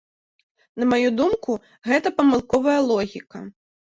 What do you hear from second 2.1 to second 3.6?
памылковая логіка.